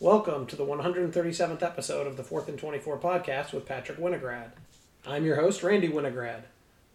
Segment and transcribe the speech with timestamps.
[0.00, 4.52] Welcome to the 137th episode of the 4th and 24 podcast with Patrick Winograd.
[5.04, 6.42] I'm your host, Randy Winograd.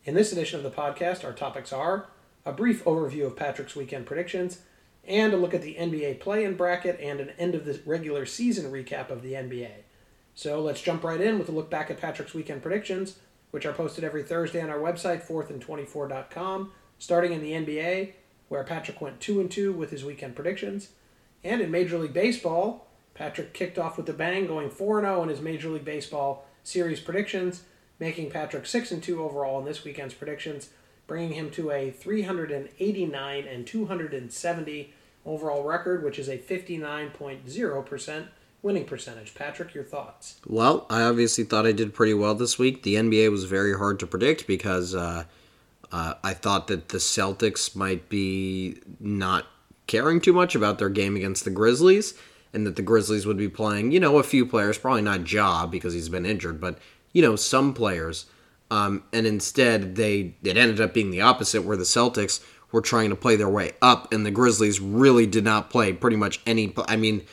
[0.06, 2.08] In this edition of the podcast, our topics are
[2.46, 4.62] a brief overview of Patrick's weekend predictions,
[5.06, 8.26] and a look at the NBA play in bracket and an end of the regular
[8.26, 9.72] season recap of the NBA.
[10.34, 13.20] So let's jump right in with a look back at Patrick's weekend predictions,
[13.52, 18.14] which are posted every Thursday on our website, 4thand24.com, starting in the NBA,
[18.48, 20.92] where Patrick went 2 and 2 with his weekend predictions.
[21.44, 22.83] And in Major League Baseball,
[23.14, 27.00] Patrick kicked off with a bang, going 4 0 in his Major League Baseball series
[27.00, 27.64] predictions,
[28.00, 30.70] making Patrick 6 and 2 overall in this weekend's predictions,
[31.08, 34.94] bringing him to a 389 and 270
[35.26, 38.28] overall record, which is a 59.0%
[38.62, 39.36] winning percentage.
[39.36, 40.40] Patrick, your thoughts?
[40.48, 42.84] Well, I obviously thought I did pretty well this week.
[42.84, 45.26] The NBA was very hard to predict because uh,
[45.92, 49.46] uh, I thought that the Celtics might be not
[49.86, 52.14] caring too much about their game against the Grizzlies,
[52.54, 55.66] and that the Grizzlies would be playing, you know, a few players, probably not Ja
[55.66, 56.78] because he's been injured, but
[57.12, 58.26] you know, some players.
[58.72, 63.10] Um, and instead, they it ended up being the opposite, where the Celtics were trying
[63.10, 66.74] to play their way up, and the Grizzlies really did not play pretty much any.
[66.88, 67.24] I mean,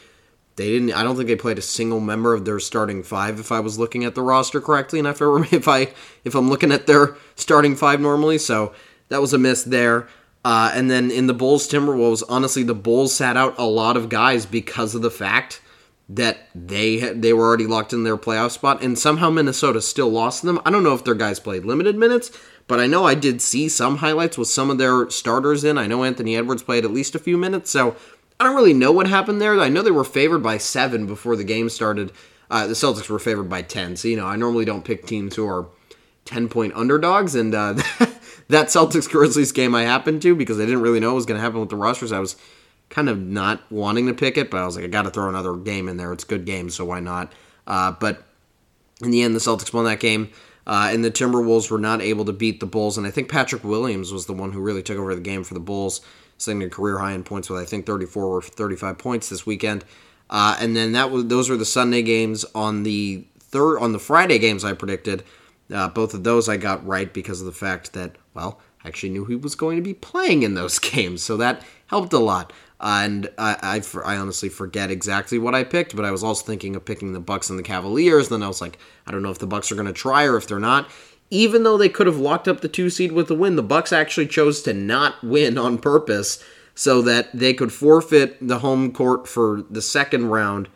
[0.57, 0.93] they didn't.
[0.93, 3.41] I don't think they played a single member of their starting five.
[3.41, 5.93] If I was looking at the roster correctly, and if I if I
[6.25, 8.75] if I'm looking at their starting five normally, so
[9.09, 10.09] that was a miss there.
[10.45, 14.09] Uh, and then in the Bulls Timberwolves, honestly, the Bulls sat out a lot of
[14.09, 15.61] guys because of the fact
[16.09, 20.43] that they they were already locked in their playoff spot, and somehow Minnesota still lost
[20.43, 20.61] them.
[20.65, 23.69] I don't know if their guys played limited minutes, but I know I did see
[23.69, 25.79] some highlights with some of their starters in.
[25.79, 27.95] I know Anthony Edwards played at least a few minutes, so
[28.41, 29.61] I don't really know what happened there.
[29.61, 32.11] I know they were favored by seven before the game started.
[32.51, 35.37] Uh, the Celtics were favored by ten, so you know I normally don't pick teams
[35.37, 35.67] who are
[36.25, 37.75] ten point underdogs, and uh,
[38.51, 41.39] that Celtics Grizzlies game I happened to because I didn't really know what was going
[41.39, 42.13] to happen with the rosters.
[42.13, 42.37] I was
[42.89, 45.29] kind of not wanting to pick it, but I was like, I got to throw
[45.29, 46.13] another game in there.
[46.13, 47.33] It's good game, so why not?
[47.67, 48.25] Uh, but
[49.03, 50.31] in the end, the Celtics won that game.
[50.67, 52.99] Uh, and the Timberwolves were not able to beat the Bulls.
[52.99, 55.55] And I think Patrick Williams was the one who really took over the game for
[55.55, 56.01] the Bulls,
[56.39, 59.85] setting a career high in points with I think 34 or 35 points this weekend.
[60.29, 62.45] Uh, and then that was those were the Sunday games.
[62.55, 65.25] On the third, on the Friday games, I predicted
[65.73, 69.11] uh, both of those I got right because of the fact that well, I actually
[69.11, 72.53] knew he was going to be playing in those games, so that helped a lot.
[72.81, 76.47] Uh, and I, I, I, honestly forget exactly what I picked, but I was also
[76.47, 78.31] thinking of picking the Bucks and the Cavaliers.
[78.31, 80.39] Then I was like, I don't know if the Bucks are going to try or
[80.39, 80.91] if they're not.
[81.29, 83.93] Even though they could have locked up the two seed with the win, the Bucks
[83.93, 86.43] actually chose to not win on purpose
[86.75, 90.69] so that they could forfeit the home court for the second round,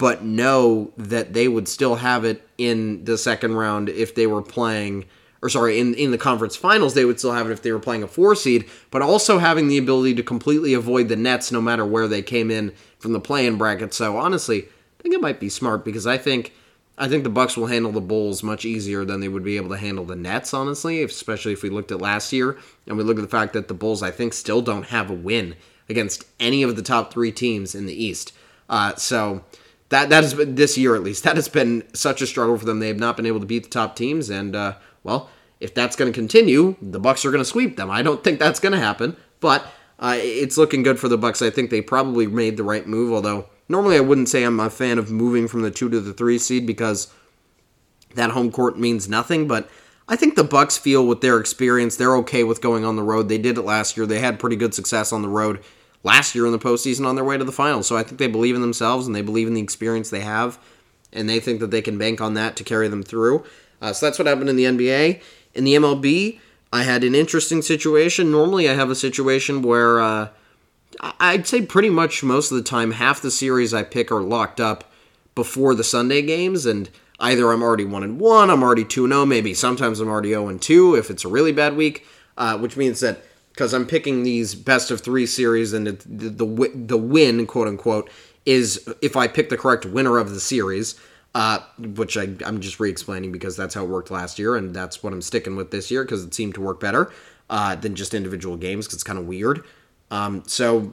[0.00, 4.40] but know that they would still have it in the second round if they were
[4.40, 5.04] playing
[5.42, 7.78] or sorry, in, in the conference finals, they would still have it if they were
[7.78, 11.62] playing a four seed, but also having the ability to completely avoid the Nets no
[11.62, 13.94] matter where they came in from the play-in bracket.
[13.94, 16.52] So honestly, I think it might be smart because I think
[16.98, 19.70] I think the Bucks will handle the Bulls much easier than they would be able
[19.70, 23.18] to handle the Nets, honestly, especially if we looked at last year and we look
[23.18, 25.56] at the fact that the Bulls, I think, still don't have a win
[25.88, 28.34] against any of the top three teams in the East.
[28.68, 29.42] Uh, so
[29.90, 32.64] that that has been this year at least that has been such a struggle for
[32.64, 32.78] them.
[32.80, 34.74] They have not been able to beat the top teams, and uh,
[35.04, 35.28] well,
[35.60, 37.90] if that's going to continue, the Bucks are going to sweep them.
[37.90, 39.66] I don't think that's going to happen, but
[39.98, 41.42] uh, it's looking good for the Bucks.
[41.42, 43.12] I think they probably made the right move.
[43.12, 46.14] Although normally I wouldn't say I'm a fan of moving from the two to the
[46.14, 47.12] three seed because
[48.14, 49.46] that home court means nothing.
[49.46, 49.68] But
[50.08, 53.28] I think the Bucks feel with their experience, they're okay with going on the road.
[53.28, 54.06] They did it last year.
[54.06, 55.60] They had pretty good success on the road
[56.02, 57.86] last year in the postseason on their way to the finals.
[57.86, 60.58] So I think they believe in themselves and they believe in the experience they have,
[61.12, 63.44] and they think that they can bank on that to carry them through.
[63.82, 65.20] Uh, so that's what happened in the NBA.
[65.54, 66.38] In the MLB,
[66.72, 68.30] I had an interesting situation.
[68.30, 70.28] Normally, I have a situation where uh,
[71.00, 74.60] I'd say pretty much most of the time, half the series I pick are locked
[74.60, 74.84] up
[75.34, 79.12] before the Sunday games, and either I'm already one and one, I'm already two and
[79.12, 82.06] zero, maybe sometimes I'm already zero and two if it's a really bad week,
[82.36, 86.70] uh, which means that because I'm picking these best of three series and the, the
[86.74, 88.10] the win quote unquote
[88.46, 90.98] is if I pick the correct winner of the series
[91.34, 95.02] uh, which I, I'm just re-explaining because that's how it worked last year, and that's
[95.02, 97.12] what I'm sticking with this year because it seemed to work better
[97.48, 99.62] uh, than just individual games because it's kind of weird.
[100.10, 100.92] Um, so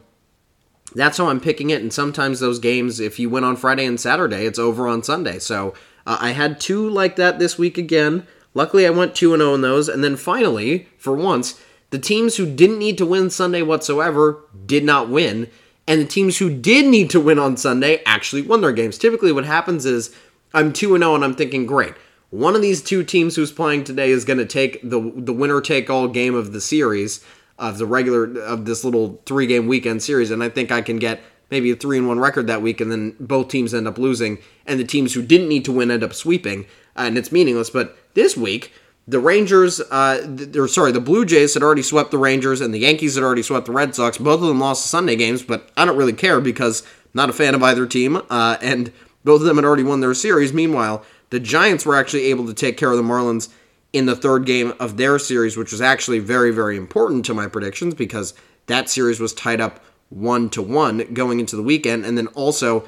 [0.94, 1.82] that's how I'm picking it.
[1.82, 5.40] And sometimes those games, if you win on Friday and Saturday, it's over on Sunday.
[5.40, 5.74] So
[6.06, 8.28] uh, I had two like that this week again.
[8.54, 12.00] Luckily, I went two and zero oh in those, and then finally, for once, the
[12.00, 15.50] teams who didn't need to win Sunday whatsoever did not win.
[15.88, 18.98] And the teams who did need to win on Sunday actually won their games.
[18.98, 20.14] Typically, what happens is
[20.54, 21.94] I'm 2 0 and I'm thinking, great.
[22.30, 25.62] One of these two teams who's playing today is going to take the the winner
[25.62, 27.24] take all game of the series
[27.58, 30.98] of the regular of this little three game weekend series, and I think I can
[30.98, 33.98] get maybe a three and one record that week, and then both teams end up
[33.98, 36.66] losing, and the teams who didn't need to win end up sweeping,
[36.98, 37.70] and it's meaningless.
[37.70, 38.74] But this week,
[39.08, 42.80] the Rangers, uh, or sorry, the Blue Jays had already swept the Rangers, and the
[42.80, 44.18] Yankees had already swept the Red Sox.
[44.18, 47.30] Both of them lost the Sunday games, but I don't really care because I'm not
[47.30, 48.92] a fan of either team, uh, and
[49.24, 50.52] both of them had already won their series.
[50.52, 53.50] Meanwhile, the Giants were actually able to take care of the Marlins
[53.94, 57.48] in the third game of their series, which was actually very, very important to my
[57.48, 58.34] predictions because
[58.66, 62.86] that series was tied up one to one going into the weekend, and then also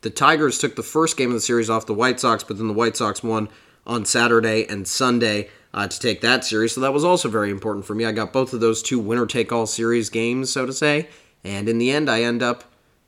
[0.00, 2.68] the Tigers took the first game of the series off the White Sox, but then
[2.68, 3.48] the White Sox won
[3.86, 6.74] on Saturday and Sunday uh, to take that series.
[6.74, 8.04] So that was also very important for me.
[8.04, 11.08] I got both of those two winner take all series games, so to say.
[11.44, 12.64] And in the end, I end up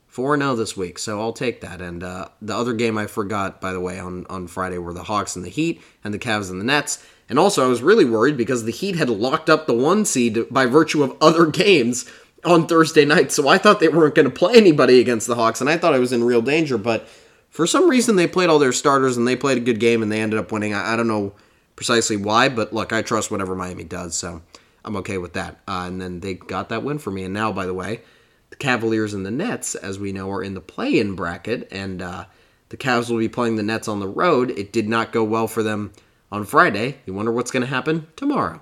[0.09, 0.99] 4 0 this week.
[0.99, 1.81] So I'll take that.
[1.81, 5.05] And uh, the other game I forgot, by the way, on, on Friday were the
[5.05, 7.05] Hawks and the Heat, and the Cavs and the Nets.
[7.29, 10.49] And also, I was really worried because the Heat had locked up the one seed
[10.51, 12.11] by virtue of other games
[12.45, 13.31] on Thursday night.
[13.33, 15.95] So I thought they weren't going to play anybody against the Hawks, and I thought
[15.95, 16.77] I was in real danger.
[16.77, 17.07] But
[17.49, 20.11] for some reason, they played all their starters and they played a good game and
[20.11, 20.75] they ended up winning.
[20.75, 21.35] I, I don't know
[21.81, 24.43] precisely why, but look, I trust whatever Miami does, so
[24.85, 25.61] I'm okay with that.
[25.67, 27.25] Uh, and then they got that win for me.
[27.25, 28.03] And now, by the way,
[28.51, 32.03] the Cavaliers and the Nets, as we know, are in the play in bracket, and
[32.03, 32.27] uh,
[32.69, 34.51] the Cavs will be playing the Nets on the road.
[34.51, 35.93] It did not go well for them
[36.31, 36.99] on Friday.
[37.07, 38.61] You wonder what's going to happen tomorrow.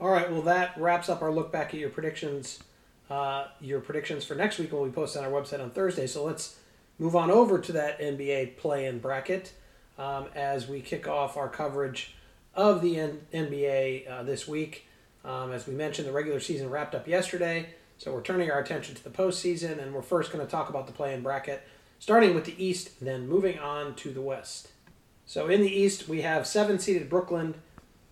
[0.00, 2.60] All right, well, that wraps up our look back at your predictions.
[3.10, 6.06] Uh, your predictions for next week when we post on our website on Thursday.
[6.06, 6.56] So let's
[6.98, 9.52] move on over to that NBA play-in bracket
[9.98, 12.14] um, as we kick off our coverage
[12.54, 14.86] of the N- NBA uh, this week.
[15.24, 18.94] Um, as we mentioned, the regular season wrapped up yesterday, so we're turning our attention
[18.94, 21.62] to the postseason, and we're first going to talk about the play-in bracket,
[21.98, 24.68] starting with the East, then moving on to the West.
[25.26, 27.54] So in the East, we have seven-seeded Brooklyn,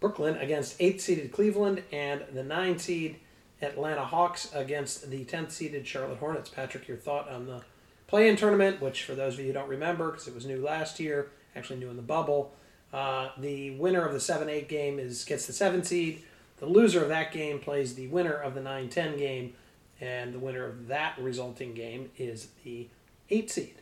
[0.01, 3.17] Brooklyn against eight-seeded Cleveland, and the nine-seed
[3.61, 6.49] Atlanta Hawks against the tenth-seeded Charlotte Hornets.
[6.49, 7.63] Patrick, your thought on the
[8.07, 10.99] play-in tournament, which for those of you who don't remember, because it was new last
[10.99, 12.55] year, actually new in the bubble.
[12.93, 16.23] Uh, the winner of the 7-8 game is gets the 7 seed.
[16.59, 19.55] The loser of that game plays the winner of the 9-10 game,
[20.01, 22.89] and the winner of that resulting game is the
[23.31, 23.75] 8 seed.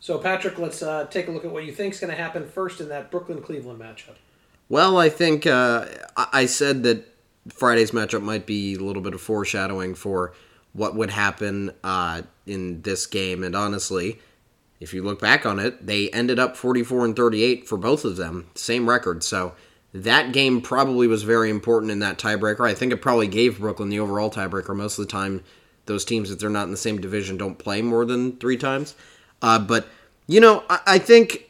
[0.00, 2.46] So, Patrick, let's uh, take a look at what you think is going to happen
[2.46, 4.16] first in that Brooklyn Cleveland matchup.
[4.68, 7.06] Well, I think uh, I said that
[7.48, 10.32] Friday's matchup might be a little bit of foreshadowing for
[10.72, 14.20] what would happen uh, in this game, and honestly,
[14.84, 18.16] if you look back on it, they ended up 44 and 38 for both of
[18.16, 19.24] them, same record.
[19.24, 19.54] So
[19.94, 22.68] that game probably was very important in that tiebreaker.
[22.68, 24.76] I think it probably gave Brooklyn the overall tiebreaker.
[24.76, 25.42] Most of the time,
[25.86, 28.94] those teams, if they're not in the same division, don't play more than three times.
[29.40, 29.88] Uh, but,
[30.26, 31.44] you know, I, I think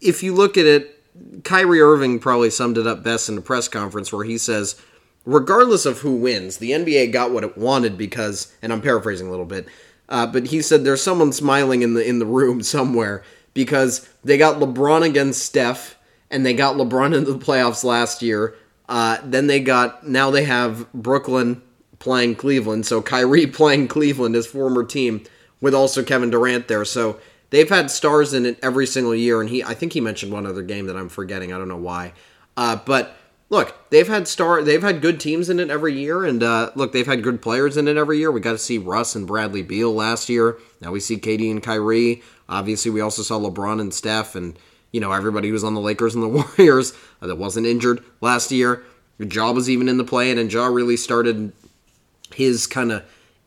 [0.00, 1.00] if you look at it,
[1.44, 4.80] Kyrie Irving probably summed it up best in a press conference where he says,
[5.24, 9.30] regardless of who wins, the NBA got what it wanted because, and I'm paraphrasing a
[9.30, 9.68] little bit,
[10.08, 13.22] uh, but he said there's someone smiling in the in the room somewhere
[13.54, 15.96] because they got LeBron against Steph,
[16.30, 18.54] and they got LeBron into the playoffs last year.
[18.88, 21.62] Uh, then they got now they have Brooklyn
[21.98, 25.22] playing Cleveland, so Kyrie playing Cleveland, his former team,
[25.60, 26.84] with also Kevin Durant there.
[26.84, 27.18] So
[27.50, 30.46] they've had stars in it every single year, and he I think he mentioned one
[30.46, 31.52] other game that I'm forgetting.
[31.52, 32.12] I don't know why,
[32.56, 33.16] uh, but
[33.54, 36.92] look, they've had star, they've had good teams in it every year, and uh, look,
[36.92, 38.30] they've had good players in it every year.
[38.30, 40.58] We got to see Russ and Bradley Beal last year.
[40.80, 42.22] Now we see KD and Kyrie.
[42.48, 44.58] Obviously, we also saw LeBron and Steph, and
[44.90, 46.92] you know everybody who was on the Lakers and the Warriors
[47.22, 48.82] uh, that wasn't injured last year.
[49.18, 51.52] Ja was even in the play, and Ja really started
[52.34, 53.04] his kind of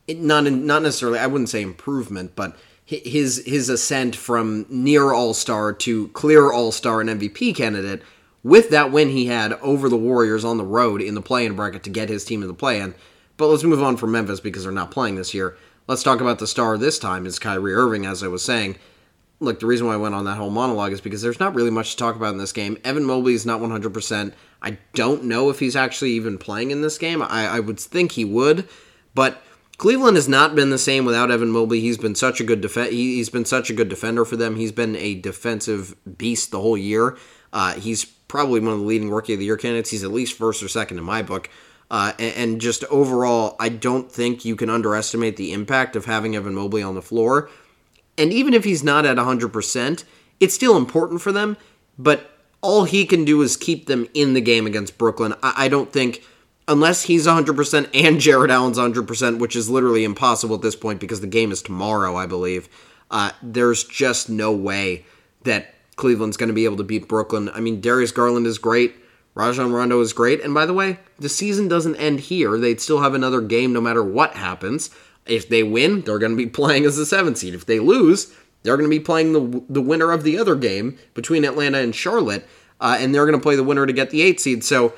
[0.08, 5.74] not not necessarily I wouldn't say improvement, but his his ascent from near All Star
[5.74, 8.02] to clear All Star and MVP candidate
[8.44, 11.84] with that win he had over the Warriors on the road in the play-in bracket
[11.84, 12.96] to get his team in the play-in.
[13.38, 15.58] But let's move on from Memphis because they're not playing this year.
[15.88, 18.78] Let's talk about the star this time is Kyrie Irving, as I was saying.
[19.40, 21.70] Look, the reason why I went on that whole monologue is because there's not really
[21.70, 22.78] much to talk about in this game.
[22.84, 24.34] Evan Mobley is not 100%.
[24.62, 27.22] I don't know if he's actually even playing in this game.
[27.22, 28.68] I, I would think he would,
[29.14, 29.44] but
[29.78, 31.80] Cleveland has not been the same without Evan Mobley.
[31.80, 34.56] He's been such a good def- he, has been such a good defender for them.
[34.56, 37.16] He's been a defensive beast the whole year.
[37.54, 39.92] Uh, he's probably one of the leading rookie of the year candidates.
[39.92, 41.50] He's at least first or second in my book.
[41.90, 46.36] Uh, and, and, just overall, I don't think you can underestimate the impact of having
[46.36, 47.50] Evan Mobley on the floor.
[48.18, 50.04] And even if he's not at 100%,
[50.42, 51.56] it's still important for them.
[51.98, 52.30] But
[52.62, 55.34] all he can do is keep them in the game against Brooklyn.
[55.42, 56.24] I, I don't think,
[56.68, 61.22] unless he's 100% and Jarrett Allen's 100%, which is literally impossible at this point because
[61.22, 62.68] the game is tomorrow, I believe,
[63.10, 65.06] uh, there's just no way
[65.44, 67.50] that Cleveland's going to be able to beat Brooklyn.
[67.50, 68.96] I mean, Darius Garland is great.
[69.36, 70.42] Rajon Rondo is great.
[70.42, 72.58] And by the way, the season doesn't end here.
[72.58, 74.90] They'd still have another game no matter what happens.
[75.26, 77.54] If they win, they're going to be playing as the seven seed.
[77.54, 80.98] If they lose, they're going to be playing the the winner of the other game
[81.14, 82.48] between Atlanta and Charlotte,
[82.82, 84.64] uh, and they're going to play the winner to get the eight seed.
[84.64, 84.94] So,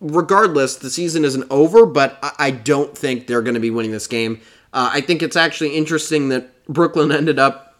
[0.00, 3.92] regardless, the season isn't over, but I, I don't think they're going to be winning
[3.92, 4.40] this game.
[4.72, 7.76] Uh, I think it's actually interesting that Brooklyn ended up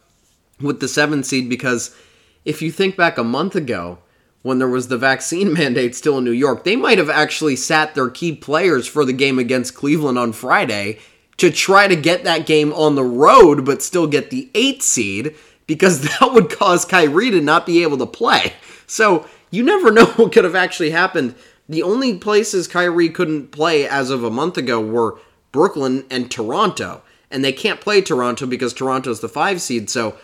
[0.61, 1.95] with the seven seed because
[2.45, 3.99] if you think back a month ago
[4.43, 7.95] when there was the vaccine mandate still in New York, they might have actually sat
[7.95, 10.99] their key players for the game against Cleveland on Friday
[11.37, 15.35] to try to get that game on the road but still get the eight seed
[15.67, 18.53] because that would cause Kyrie to not be able to play.
[18.87, 21.35] So you never know what could have actually happened.
[21.69, 25.19] The only places Kyrie couldn't play as of a month ago were
[25.53, 27.03] Brooklyn and Toronto.
[27.31, 29.89] And they can't play Toronto because Toronto's the five seed.
[29.89, 30.17] So,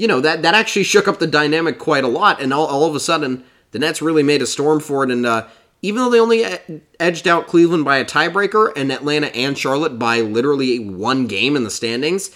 [0.00, 2.40] you know, that, that actually shook up the dynamic quite a lot.
[2.40, 5.10] And all, all of a sudden, the Nets really made a storm for it.
[5.10, 5.46] And uh,
[5.82, 10.22] even though they only edged out Cleveland by a tiebreaker and Atlanta and Charlotte by
[10.22, 12.34] literally one game in the standings,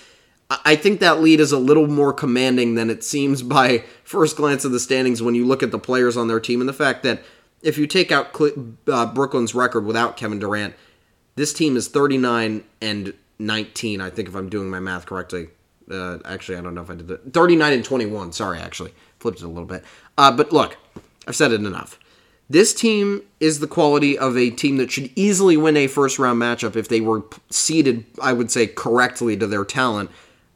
[0.51, 4.67] I think that lead is a little more commanding than it seems by first glance
[4.67, 7.03] of the standings when you look at the players on their team and the fact
[7.05, 7.23] that
[7.63, 8.39] if you take out
[8.89, 10.75] uh, Brooklyn's record without Kevin Durant,
[11.35, 14.03] this team is 39 and 19.
[14.03, 15.49] I think if I'm doing my math correctly.
[15.91, 17.33] Uh, actually, I don't know if I did that.
[17.33, 18.33] 39 and 21.
[18.33, 19.85] Sorry, actually flipped it a little bit.
[20.17, 20.77] Uh, but look,
[21.27, 21.99] I've said it enough.
[22.49, 26.41] This team is the quality of a team that should easily win a first round
[26.41, 30.11] matchup if they were seeded, I would say, correctly to their talent.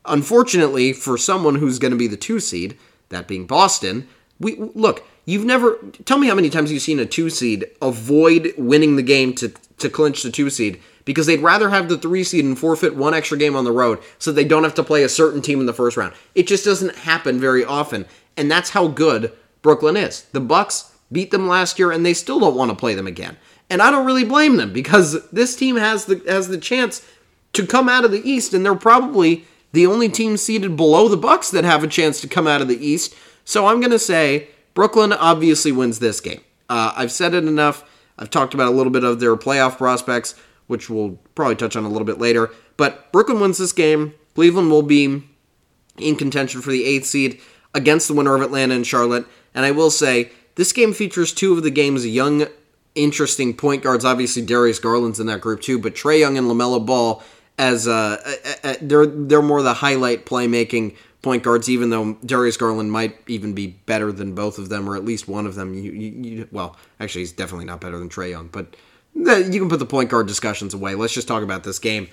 [0.04, 2.76] Unfortunately, for someone who's going to be the two seed,
[3.08, 4.06] that being Boston,
[4.38, 5.06] we look.
[5.24, 9.02] You've never tell me how many times you've seen a two seed avoid winning the
[9.02, 12.58] game to to clinch the two seed because they'd rather have the three seed and
[12.58, 15.40] forfeit one extra game on the road so they don't have to play a certain
[15.40, 16.12] team in the first round.
[16.34, 18.04] It just doesn't happen very often,
[18.36, 20.24] and that's how good Brooklyn is.
[20.32, 23.38] The Bucks beat them last year and they still don't want to play them again.
[23.70, 27.08] And I don't really blame them because this team has the has the chance
[27.54, 31.16] to come out of the East and they're probably the only team seated below the
[31.16, 33.14] Bucks that have a chance to come out of the East.
[33.46, 36.42] So I'm going to say Brooklyn obviously wins this game.
[36.68, 37.82] Uh, I've said it enough.
[38.18, 40.34] I've talked about a little bit of their playoff prospects,
[40.68, 42.50] which we'll probably touch on a little bit later.
[42.76, 44.14] But Brooklyn wins this game.
[44.34, 45.24] Cleveland will be
[45.98, 47.40] in contention for the eighth seed
[47.74, 49.26] against the winner of Atlanta and Charlotte.
[49.54, 52.46] And I will say, this game features two of the game's young,
[52.94, 54.04] interesting point guards.
[54.04, 57.22] Obviously, Darius Garland's in that group too, but Trae Young and LaMelo Ball
[57.58, 58.36] as uh,
[58.80, 61.68] they're they're more the highlight playmaking point guards.
[61.68, 65.28] Even though Darius Garland might even be better than both of them, or at least
[65.28, 65.74] one of them.
[65.74, 68.76] You, you, you well, actually, he's definitely not better than Trae Young, but
[69.18, 70.94] you can put the point guard discussions away.
[70.94, 72.08] Let's just talk about this game.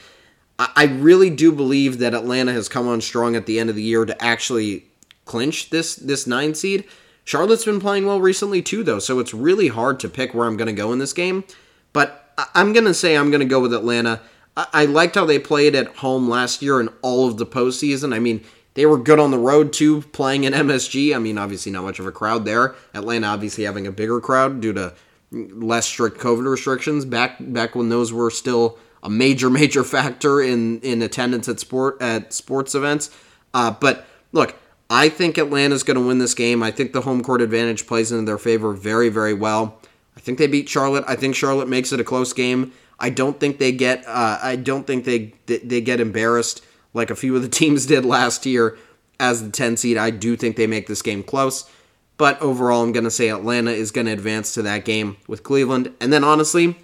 [0.57, 3.83] I really do believe that Atlanta has come on strong at the end of the
[3.83, 4.85] year to actually
[5.25, 6.85] clinch this this nine seed.
[7.25, 10.55] Charlotte's been playing well recently too, though, so it's really hard to pick where I'm
[10.55, 11.43] going to go in this game.
[11.91, 14.21] But I'm going to say I'm going to go with Atlanta.
[14.55, 18.13] I-, liked how they played at home last year in all of the postseason.
[18.13, 18.43] I mean,
[18.75, 21.15] they were good on the road too, playing in MSG.
[21.15, 22.75] I mean, obviously not much of a crowd there.
[22.93, 24.93] Atlanta obviously having a bigger crowd due to
[25.31, 30.79] less strict COVID restrictions back back when those were still a major major factor in
[30.81, 33.09] in attendance at sport at sports events.
[33.53, 34.55] Uh, but look,
[34.89, 36.61] I think Atlanta's going to win this game.
[36.61, 39.79] I think the home court advantage plays into their favor very, very well.
[40.15, 41.03] I think they beat Charlotte.
[41.07, 42.71] I think Charlotte makes it a close game.
[42.99, 44.05] I don't think they get.
[44.07, 46.63] Uh, I don't think they they get embarrassed
[46.93, 48.77] like a few of the teams did last year
[49.19, 49.97] as the 10 seed.
[49.97, 51.69] I do think they make this game close.
[52.17, 55.43] But overall, I'm going to say Atlanta is going to advance to that game with
[55.43, 55.93] Cleveland.
[55.99, 56.77] And then honestly,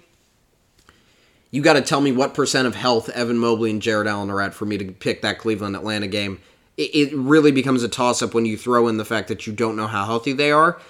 [1.50, 4.40] you got to tell me what percent of health Evan Mobley and Jarrett Allen are
[4.40, 6.38] at for me to pick that Cleveland Atlanta game
[6.76, 9.76] it really becomes a toss up when you throw in the fact that you don't
[9.76, 10.80] know how healthy they are.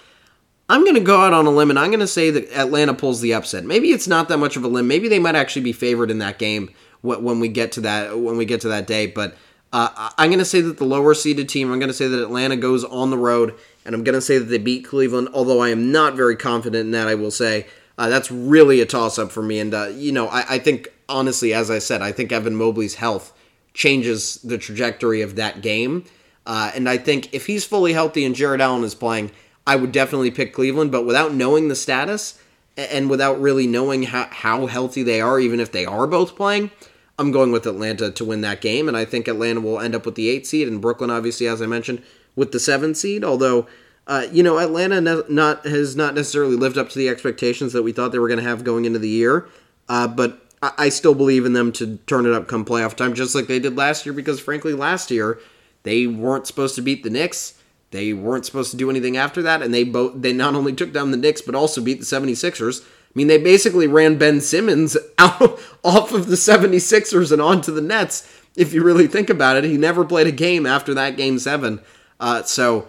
[0.68, 2.94] I'm going to go out on a limb and I'm going to say that Atlanta
[2.94, 3.64] pulls the upset.
[3.64, 4.86] Maybe it's not that much of a limb.
[4.86, 6.70] Maybe they might actually be favored in that game
[7.02, 9.08] when we get to that when we get to that day.
[9.08, 9.36] But
[9.72, 11.72] uh, I'm going to say that the lower seeded team.
[11.72, 13.54] I'm going to say that Atlanta goes on the road,
[13.84, 15.28] and I'm going to say that they beat Cleveland.
[15.32, 17.66] Although I am not very confident in that, I will say
[17.98, 19.58] uh, that's really a toss up for me.
[19.58, 22.96] And uh, you know, I, I think honestly, as I said, I think Evan Mobley's
[22.96, 23.32] health
[23.74, 26.04] changes the trajectory of that game.
[26.44, 29.30] Uh, and I think if he's fully healthy and Jarrett Allen is playing,
[29.66, 30.90] I would definitely pick Cleveland.
[30.90, 32.38] But without knowing the status
[32.76, 36.70] and without really knowing how, how healthy they are, even if they are both playing,
[37.18, 38.88] I'm going with Atlanta to win that game.
[38.88, 41.62] And I think Atlanta will end up with the eight seed, and Brooklyn, obviously, as
[41.62, 42.02] I mentioned,
[42.36, 43.24] with the seven seed.
[43.24, 43.66] Although,
[44.06, 47.82] uh, you know, Atlanta ne- not has not necessarily lived up to the expectations that
[47.82, 49.48] we thought they were going to have going into the year.
[49.88, 53.34] Uh, but I still believe in them to turn it up come playoff time, just
[53.34, 54.12] like they did last year.
[54.12, 55.40] Because frankly, last year
[55.82, 57.54] they weren't supposed to beat the Knicks.
[57.90, 60.92] They weren't supposed to do anything after that, and they both they not only took
[60.92, 62.82] down the Knicks but also beat the 76ers.
[62.82, 67.82] I mean, they basically ran Ben Simmons out off of the 76ers and onto the
[67.82, 68.40] Nets.
[68.56, 71.80] If you really think about it, he never played a game after that game seven.
[72.22, 72.86] Uh, so,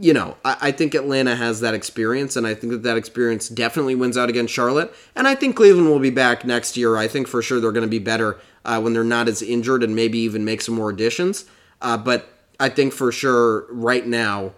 [0.00, 3.50] you know, I, I, think Atlanta has that experience, and I think that that experience
[3.50, 4.92] definitely wins out against Charlotte.
[5.14, 6.96] And I think Cleveland will be back next year.
[6.96, 9.82] I think for sure they're going to be better uh, when they're not as injured
[9.82, 11.44] and maybe even make some more additions.
[11.82, 14.54] Uh, but I think for sure right now,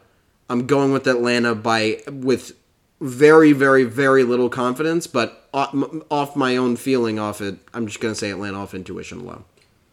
[0.49, 2.53] I'm going with Atlanta by with
[3.01, 8.15] very, very, very little confidence, but off my own feeling off it, I'm just going
[8.15, 9.45] to say Atlanta off intuition alone.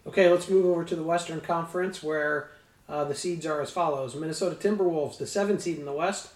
[0.05, 2.51] Okay, let's move over to the Western Conference where
[2.87, 6.29] uh, the seeds are as follows Minnesota Timberwolves, the seven seed in the West,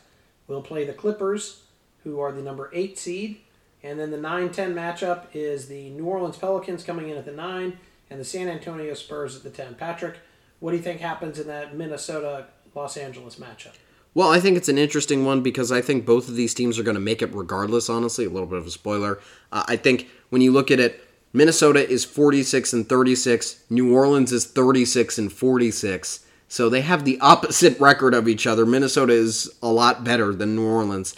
[0.47, 1.63] will play the Clippers,
[2.03, 3.41] who are the number eight seed.
[3.83, 7.31] And then the 9 10 matchup is the New Orleans Pelicans coming in at the
[7.31, 7.77] 9
[8.09, 9.75] and the San Antonio Spurs at the 10.
[9.75, 10.17] Patrick,
[10.59, 13.73] what do you think happens in that Minnesota Los Angeles matchup?
[14.13, 16.83] Well, I think it's an interesting one because I think both of these teams are
[16.83, 18.25] going to make it regardless, honestly.
[18.25, 19.19] A little bit of a spoiler.
[19.51, 24.31] Uh, I think when you look at it, Minnesota is 46 and 36, New Orleans
[24.31, 26.25] is 36 and 46.
[26.47, 28.65] So they have the opposite record of each other.
[28.65, 31.15] Minnesota is a lot better than New Orleans.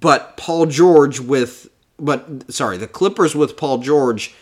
[0.00, 1.68] But Paul George with
[2.00, 4.34] but sorry, the Clippers with Paul George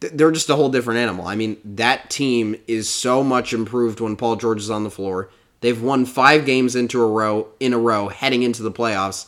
[0.00, 1.26] they're just a whole different animal.
[1.26, 5.30] I mean, that team is so much improved when Paul George is on the floor.
[5.60, 9.26] They've won 5 games into a row in a row heading into the playoffs.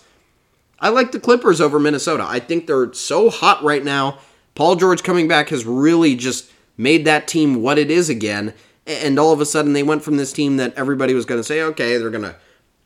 [0.80, 2.24] I like the Clippers over Minnesota.
[2.26, 4.18] I think they're so hot right now.
[4.54, 8.54] Paul George coming back has really just made that team what it is again.
[8.86, 11.44] And all of a sudden, they went from this team that everybody was going to
[11.44, 12.36] say, okay, they're going to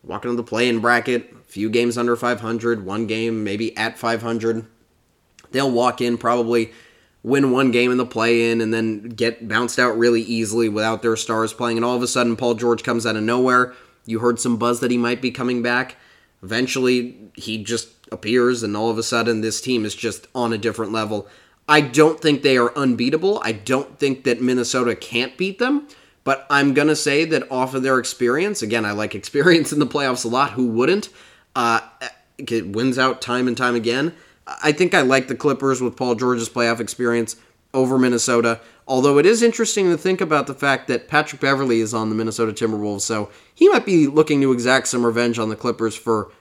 [0.03, 4.65] walk into the play-in bracket, a few games under 500, one game maybe at 500.
[5.51, 6.71] They'll walk in probably
[7.23, 11.15] win one game in the play-in and then get bounced out really easily without their
[11.15, 13.73] stars playing and all of a sudden Paul George comes out of nowhere.
[14.05, 15.97] You heard some buzz that he might be coming back.
[16.41, 20.57] Eventually, he just appears and all of a sudden this team is just on a
[20.57, 21.27] different level.
[21.67, 23.41] I don't think they are unbeatable.
[23.43, 25.87] I don't think that Minnesota can't beat them.
[26.23, 29.79] But I'm going to say that off of their experience, again, I like experience in
[29.79, 30.51] the playoffs a lot.
[30.51, 31.09] Who wouldn't?
[31.55, 31.79] Uh,
[32.37, 34.13] it wins out time and time again.
[34.63, 37.35] I think I like the Clippers with Paul George's playoff experience
[37.73, 38.59] over Minnesota.
[38.87, 42.15] Although it is interesting to think about the fact that Patrick Beverley is on the
[42.15, 46.31] Minnesota Timberwolves, so he might be looking to exact some revenge on the Clippers for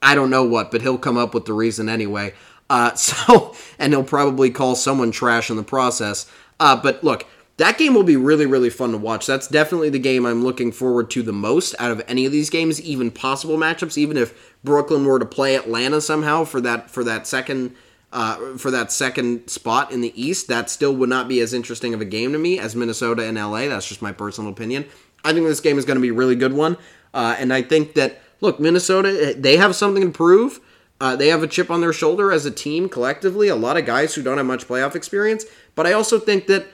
[0.00, 2.34] I don't know what, but he'll come up with the reason anyway.
[2.68, 6.30] Uh, so, and he'll probably call someone trash in the process.
[6.58, 7.26] Uh, but look,
[7.58, 9.26] that game will be really, really fun to watch.
[9.26, 12.50] That's definitely the game I'm looking forward to the most out of any of these
[12.50, 13.96] games, even possible matchups.
[13.96, 17.74] Even if Brooklyn were to play Atlanta somehow for that for that second
[18.12, 21.94] uh, for that second spot in the East, that still would not be as interesting
[21.94, 23.68] of a game to me as Minnesota and LA.
[23.68, 24.84] That's just my personal opinion.
[25.24, 26.76] I think this game is going to be a really good one,
[27.14, 30.60] uh, and I think that look, Minnesota they have something to prove.
[31.00, 33.48] Uh, they have a chip on their shoulder as a team collectively.
[33.48, 36.66] A lot of guys who don't have much playoff experience, but I also think that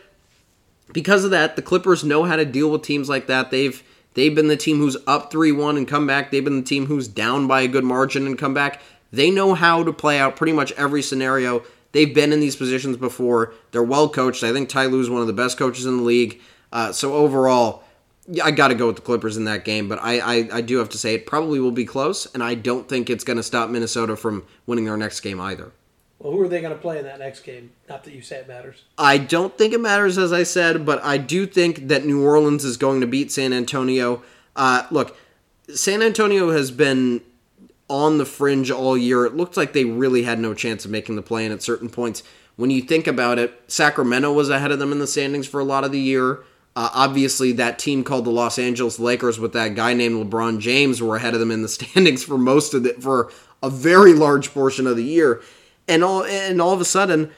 [0.92, 3.50] because of that, the Clippers know how to deal with teams like that.
[3.50, 3.82] They've
[4.14, 6.30] they've been the team who's up 3-1 and come back.
[6.30, 8.80] They've been the team who's down by a good margin and come back.
[9.10, 11.62] They know how to play out pretty much every scenario.
[11.92, 13.52] They've been in these positions before.
[13.70, 14.44] They're well coached.
[14.44, 16.40] I think Ty Lue is one of the best coaches in the league.
[16.72, 17.84] Uh, so overall,
[18.42, 19.88] I got to go with the Clippers in that game.
[19.88, 22.54] But I, I, I do have to say it probably will be close, and I
[22.54, 25.72] don't think it's going to stop Minnesota from winning their next game either.
[26.18, 27.72] Well, who are they going to play in that next game?
[27.88, 28.84] Not that you say it matters.
[28.96, 32.64] I don't think it matters, as I said, but I do think that New Orleans
[32.64, 34.22] is going to beat San Antonio.
[34.54, 35.16] Uh, look,
[35.74, 37.22] San Antonio has been
[37.88, 39.24] on the fringe all year.
[39.24, 41.88] It looked like they really had no chance of making the play in at certain
[41.88, 42.22] points.
[42.54, 45.64] When you think about it, Sacramento was ahead of them in the standings for a
[45.64, 46.44] lot of the year.
[46.74, 51.02] Uh, obviously, that team called the Los Angeles Lakers with that guy named LeBron James
[51.02, 53.30] were ahead of them in the standings for most of it for
[53.62, 55.40] a very large portion of the year
[55.88, 57.30] and all and all of a sudden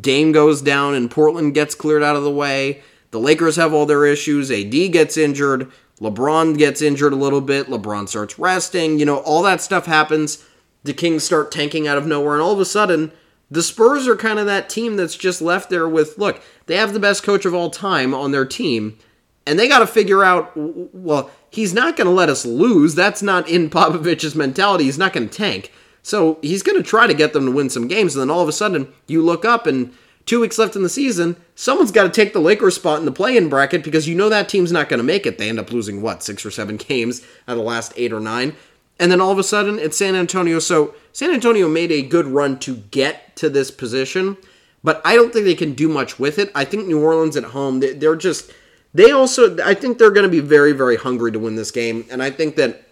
[0.00, 2.82] Dame goes down and Portland gets cleared out of the way.
[3.10, 4.50] The Lakers have all their issues.
[4.50, 5.70] AD gets injured.
[6.00, 7.66] LeBron gets injured a little bit.
[7.66, 8.98] LeBron starts resting.
[8.98, 10.44] You know, all that stuff happens.
[10.84, 13.10] The Kings start tanking out of nowhere, and all of a sudden,
[13.54, 16.92] the Spurs are kind of that team that's just left there with look, they have
[16.92, 18.98] the best coach of all time on their team,
[19.46, 22.94] and they got to figure out well, he's not going to let us lose.
[22.94, 24.84] That's not in Popovich's mentality.
[24.84, 25.72] He's not going to tank.
[26.02, 28.14] So he's going to try to get them to win some games.
[28.14, 29.94] And then all of a sudden, you look up and
[30.26, 33.12] two weeks left in the season, someone's got to take the Lakers spot in the
[33.12, 35.38] play in bracket because you know that team's not going to make it.
[35.38, 38.20] They end up losing, what, six or seven games out of the last eight or
[38.20, 38.54] nine.
[38.98, 40.58] And then all of a sudden, it's San Antonio.
[40.58, 44.36] So San Antonio made a good run to get to this position,
[44.82, 46.50] but I don't think they can do much with it.
[46.54, 48.52] I think New Orleans at home, they're just.
[48.92, 52.04] They also, I think they're going to be very, very hungry to win this game.
[52.12, 52.84] And I think that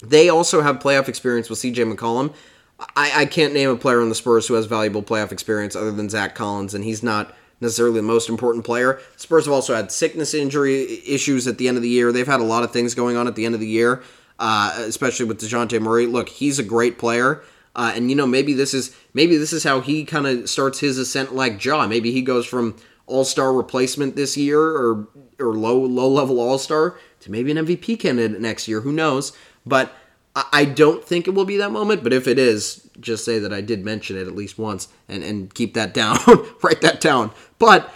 [0.00, 2.32] they also have playoff experience with CJ McCollum.
[2.96, 5.92] I, I can't name a player on the Spurs who has valuable playoff experience other
[5.92, 9.00] than Zach Collins, and he's not necessarily the most important player.
[9.16, 12.12] Spurs have also had sickness injury issues at the end of the year.
[12.12, 14.02] They've had a lot of things going on at the end of the year,
[14.42, 16.06] uh, especially with Dejounte Murray.
[16.06, 17.42] Look, he's a great player.
[17.76, 20.80] Uh, and you know maybe this is maybe this is how he kind of starts
[20.80, 21.86] his ascent like Ja.
[21.86, 22.76] Maybe he goes from
[23.06, 27.56] All Star replacement this year or or low low level All Star to maybe an
[27.56, 28.80] MVP candidate next year.
[28.80, 29.32] Who knows?
[29.64, 29.94] But
[30.34, 33.52] I don't think it will be that moment, but if it is, just say that
[33.52, 36.18] I did mention it at least once and, and keep that down.
[36.62, 37.32] Write that down.
[37.58, 37.92] But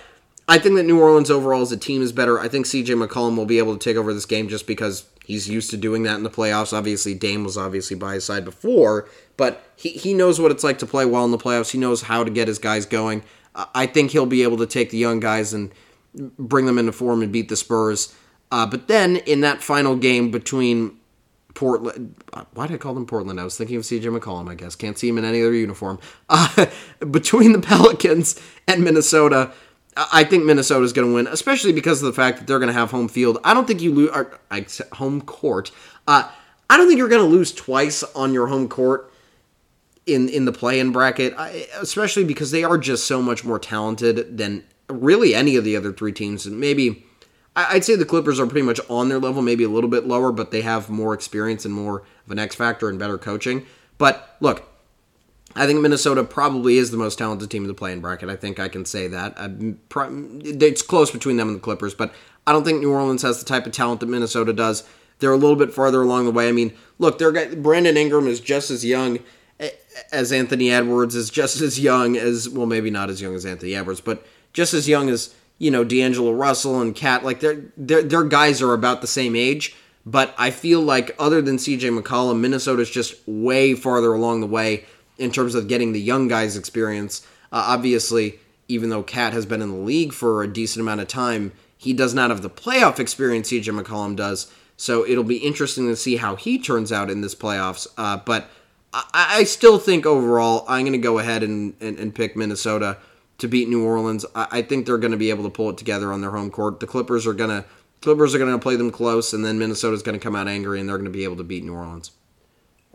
[0.47, 2.39] I think that New Orleans overall as a team is better.
[2.39, 5.49] I think CJ McCollum will be able to take over this game just because he's
[5.49, 6.73] used to doing that in the playoffs.
[6.73, 10.79] Obviously, Dame was obviously by his side before, but he, he knows what it's like
[10.79, 11.73] to play well in the playoffs.
[11.73, 13.25] He knows how to get his guys going.
[13.75, 15.73] I think he'll be able to take the young guys and
[16.39, 18.15] bring them into form and beat the Spurs.
[18.53, 20.97] Uh, but then in that final game between
[21.57, 22.15] Portland.
[22.53, 23.41] Why did I call them Portland?
[23.41, 24.77] I was thinking of CJ McCollum, I guess.
[24.77, 25.99] Can't see him in any other uniform.
[26.29, 26.67] Uh,
[27.11, 29.53] between the Pelicans and Minnesota,
[29.97, 32.73] I think Minnesota is going to win, especially because of the fact that they're going
[32.73, 33.39] to have home field.
[33.45, 35.71] I don't think you lose, home court.
[36.07, 36.29] Uh,
[36.69, 39.11] I don't think you're going to lose twice on your home court
[40.05, 41.35] in in the play-in bracket,
[41.81, 45.93] especially because they are just so much more talented than really any of the other
[45.93, 46.47] three teams.
[46.47, 47.05] And maybe
[47.57, 50.31] I'd say the Clippers are pretty much on their level, maybe a little bit lower,
[50.31, 53.67] but they have more experience and more of an X factor and better coaching.
[53.99, 54.69] But look,
[55.57, 58.29] I think Minnesota probably is the most talented team in the play-in bracket.
[58.29, 59.35] I think I can say that.
[59.37, 59.49] Uh,
[60.45, 62.13] it's close between them and the Clippers, but
[62.47, 64.85] I don't think New Orleans has the type of talent that Minnesota does.
[65.19, 66.49] They're a little bit farther along the way.
[66.49, 69.19] I mean, look, they're Brandon Ingram is just as young
[69.59, 69.71] eh,
[70.13, 73.75] as Anthony Edwards, is just as young as well, maybe not as young as Anthony
[73.75, 78.03] Edwards, but just as young as you know D'Angelo Russell and KAT, like their their
[78.03, 79.75] their guys are about the same age.
[80.05, 84.85] But I feel like other than CJ McCollum, Minnesota's just way farther along the way
[85.19, 87.23] in terms of getting the young guys experience.
[87.53, 91.09] Uh, obviously, even though KAT has been in the league for a decent amount of
[91.09, 94.51] time, he does not have the playoff experience CJ McCollum does.
[94.77, 97.87] So it'll be interesting to see how he turns out in this playoffs.
[97.97, 98.51] Uh, but
[98.93, 102.99] I, I, still think overall, I'm going to go ahead and, and, and pick Minnesota
[103.39, 104.27] to beat New Orleans.
[104.35, 106.51] I, I think they're going to be able to pull it together on their home
[106.51, 106.81] court.
[106.81, 107.65] The Clippers are going to
[108.03, 110.79] Clippers are going to play them close, and then Minnesota's going to come out angry,
[110.79, 112.13] and they're going to be able to beat New Orleans.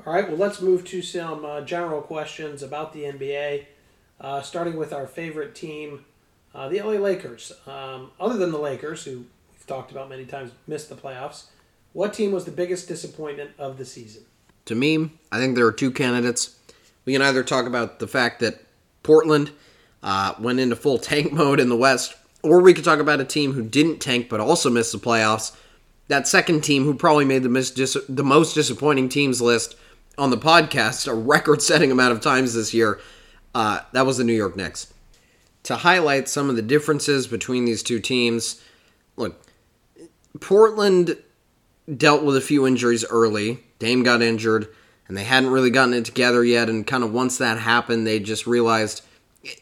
[0.04, 3.66] All right, well, let's move to some uh, general questions about the NBA,
[4.20, 6.06] uh, starting with our favorite team,
[6.56, 7.52] uh, the LA Lakers.
[7.68, 11.46] Um, other than the Lakers, who we've talked about many times, missed the playoffs,
[11.94, 14.24] what team was the biggest disappointment of the season?
[14.66, 16.58] To me, I think there are two candidates.
[17.06, 18.60] We can either talk about the fact that
[19.04, 19.52] Portland
[20.02, 22.16] uh, went into full tank mode in the West.
[22.42, 25.56] Or we could talk about a team who didn't tank but also missed the playoffs.
[26.08, 29.76] That second team who probably made the, mis- dis- the most disappointing teams list
[30.22, 33.00] on the podcast a record setting amount of times this year.
[33.56, 34.94] Uh, that was the New York Knicks.
[35.64, 38.62] To highlight some of the differences between these two teams,
[39.18, 39.44] look,
[40.40, 41.18] Portland
[41.98, 43.64] dealt with a few injuries early.
[43.80, 44.68] Dame got injured,
[45.08, 46.70] and they hadn't really gotten it together yet.
[46.70, 49.02] And kind of once that happened, they just realized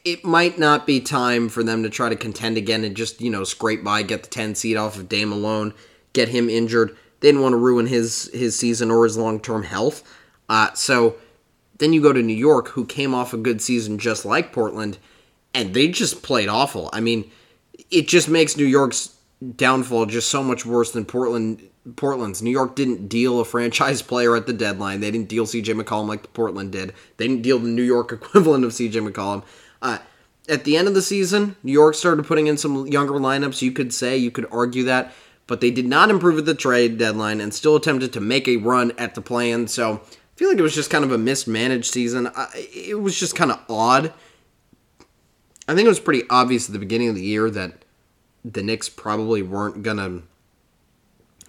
[0.04, 3.30] it might not be time for them to try to contend again and just, you
[3.30, 5.74] know, scrape by, get the 10 seed off of Dame alone,
[6.12, 6.98] get him injured.
[7.22, 10.04] They didn't want to ruin his his season or his long term health.
[10.50, 11.16] Uh, so
[11.78, 14.98] then you go to New York, who came off a good season just like Portland,
[15.54, 16.90] and they just played awful.
[16.92, 17.30] I mean,
[17.90, 19.16] it just makes New York's
[19.56, 21.64] downfall just so much worse than Portland.
[21.96, 25.00] Portland's New York didn't deal a franchise player at the deadline.
[25.00, 26.94] They didn't deal CJ McCollum like Portland did.
[27.18, 29.44] They didn't deal the New York equivalent of CJ McCollum.
[29.82, 30.00] Uh,
[30.50, 33.62] at the end of the season, New York started putting in some younger lineups.
[33.62, 35.14] You could say, you could argue that,
[35.46, 38.58] but they did not improve at the trade deadline and still attempted to make a
[38.58, 39.68] run at the plan.
[39.68, 40.02] So
[40.40, 42.32] feel like it was just kind of a mismanaged season.
[42.56, 44.14] it was just kind of odd.
[45.68, 47.84] I think it was pretty obvious at the beginning of the year that
[48.46, 50.22] the Knicks probably weren't gonna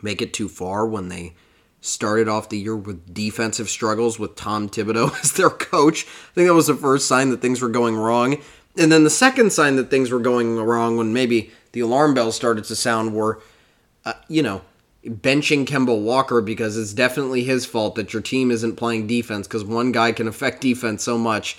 [0.03, 1.35] make it too far when they
[1.81, 6.05] started off the year with defensive struggles with Tom Thibodeau as their coach.
[6.05, 8.39] I think that was the first sign that things were going wrong.
[8.77, 12.35] And then the second sign that things were going wrong when maybe the alarm bells
[12.35, 13.41] started to sound were,
[14.05, 14.63] uh, you know,
[15.05, 19.65] benching Kemba Walker because it's definitely his fault that your team isn't playing defense because
[19.65, 21.57] one guy can affect defense so much.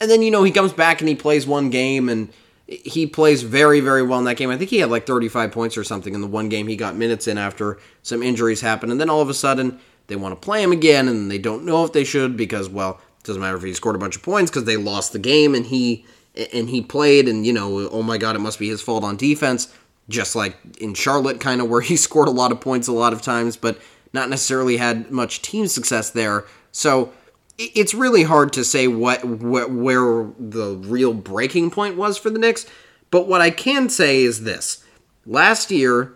[0.00, 2.28] And then, you know, he comes back and he plays one game and
[2.66, 4.50] he plays very, very well in that game.
[4.50, 6.96] I think he had like 35 points or something in the one game he got
[6.96, 8.92] minutes in after some injuries happened.
[8.92, 9.78] And then all of a sudden,
[10.08, 13.00] they want to play him again, and they don't know if they should because, well,
[13.18, 15.54] it doesn't matter if he scored a bunch of points because they lost the game
[15.54, 16.04] and he
[16.52, 19.16] and he played, and you know, oh my God, it must be his fault on
[19.16, 19.72] defense.
[20.08, 23.12] Just like in Charlotte, kind of where he scored a lot of points a lot
[23.12, 23.78] of times, but
[24.12, 26.44] not necessarily had much team success there.
[26.70, 27.12] So
[27.58, 32.66] it's really hard to say what, where the real breaking point was for the Knicks.
[33.10, 34.84] But what I can say is this:
[35.26, 36.12] last year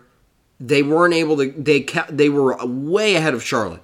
[0.59, 1.51] they weren't able to.
[1.51, 3.83] They they were way ahead of Charlotte.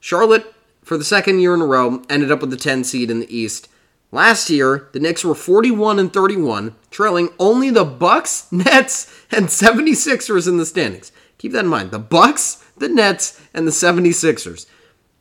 [0.00, 3.20] Charlotte for the second year in a row ended up with the 10 seed in
[3.20, 3.68] the East.
[4.14, 10.46] Last year, the Knicks were 41 and 31, trailing only the Bucks, Nets, and 76ers
[10.46, 11.12] in the standings.
[11.38, 11.90] Keep that in mind.
[11.90, 14.66] The Bucks, the Nets, and the 76ers.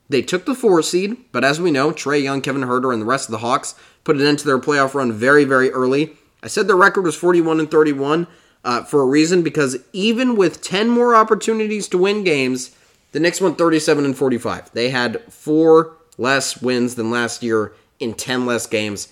[0.10, 3.06] They took the four seed, but as we know, Trae Young, Kevin Huerter, and the
[3.06, 6.17] rest of the Hawks put an end to their playoff run very, very early.
[6.43, 8.27] I said their record was 41 and 31
[8.65, 12.75] uh, for a reason because even with 10 more opportunities to win games,
[13.13, 14.71] the Knicks went 37 and 45.
[14.73, 19.08] They had four less wins than last year in 10 less games.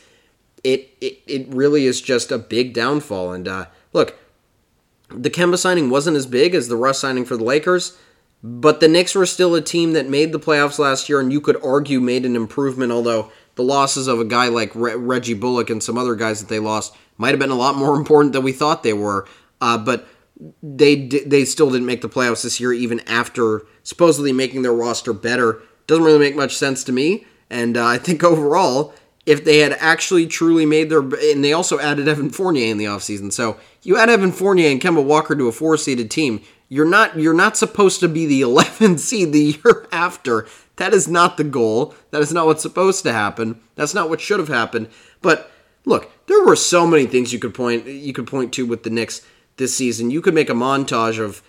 [0.63, 3.31] It it, it really is just a big downfall.
[3.31, 4.19] And uh, look,
[5.09, 7.97] the Kemba signing wasn't as big as the Russ signing for the Lakers,
[8.43, 11.39] but the Knicks were still a team that made the playoffs last year, and you
[11.39, 12.91] could argue made an improvement.
[12.91, 16.49] Although the losses of a guy like Re- Reggie Bullock and some other guys that
[16.49, 19.27] they lost might have been a lot more important than we thought they were.
[19.61, 20.07] Uh, but
[20.63, 25.13] they they still didn't make the playoffs this year, even after supposedly making their roster
[25.13, 25.61] better.
[25.87, 27.25] Doesn't really make much sense to me.
[27.49, 28.93] And uh, I think overall,
[29.25, 32.85] if they had actually truly made their and they also added Evan Fournier in the
[32.85, 33.31] offseason.
[33.31, 37.17] So you add Evan Fournier and Kemba Walker to a four seeded team, you're not
[37.17, 40.47] you're not supposed to be the 11th seed the year after.
[40.77, 41.93] That is not the goal.
[42.11, 43.59] That is not what's supposed to happen.
[43.75, 44.87] That's not what should have happened.
[45.21, 45.51] But
[45.85, 48.89] look, there were so many things you could point you could point to with the
[48.89, 49.25] Knicks
[49.57, 50.09] this season.
[50.09, 51.43] You could make a montage of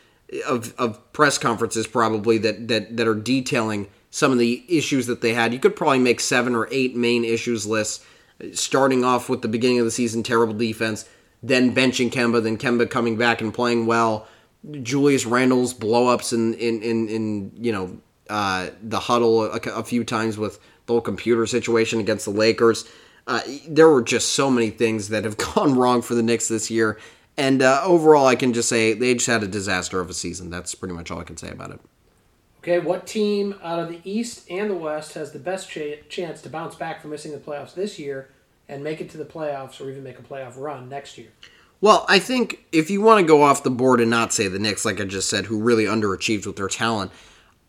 [0.46, 5.20] of, of press conferences probably that, that that are detailing some of the issues that
[5.20, 5.52] they had.
[5.52, 8.04] You could probably make seven or eight main issues lists,
[8.52, 11.08] starting off with the beginning of the season, terrible defense,
[11.42, 14.26] then benching Kemba, then Kemba coming back and playing well,
[14.82, 20.04] Julius Randle's blowups in in in, in you know uh, the huddle a, a, few
[20.04, 22.88] times with the whole computer situation against the Lakers.
[23.26, 26.70] Uh, there were just so many things that have gone wrong for the Knicks this
[26.70, 26.98] year.
[27.36, 30.50] And uh, overall, I can just say they just had a disaster of a season.
[30.50, 31.80] That's pretty much all I can say about it.
[32.62, 36.42] Okay, what team out of the East and the West has the best ch- chance
[36.42, 38.28] to bounce back from missing the playoffs this year
[38.68, 41.28] and make it to the playoffs or even make a playoff run next year?
[41.80, 44.58] Well, I think if you want to go off the board and not say the
[44.58, 47.10] Knicks, like I just said, who really underachieved with their talent,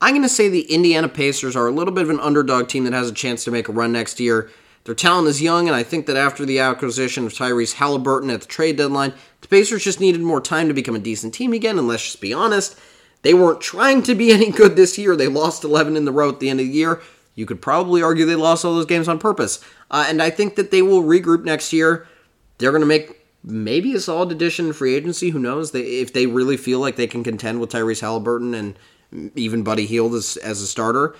[0.02, 2.84] I'm going to say the Indiana Pacers are a little bit of an underdog team
[2.84, 4.50] that has a chance to make a run next year.
[4.84, 8.42] Their talent is young, and I think that after the acquisition of Tyrese Haliburton at
[8.42, 11.80] the trade deadline, the Pacers just needed more time to become a decent team again,
[11.80, 12.78] and let's just be honest.
[13.24, 15.16] They weren't trying to be any good this year.
[15.16, 17.02] They lost 11 in the row at the end of the year.
[17.36, 19.64] You could probably argue they lost all those games on purpose.
[19.90, 22.08] Uh, and I think that they will regroup next year.
[22.58, 25.30] They're going to make maybe a solid addition in free agency.
[25.30, 25.72] Who knows?
[25.72, 29.86] They, if they really feel like they can contend with Tyrese Haliburton and even Buddy
[29.86, 31.16] Hield as, as a starter.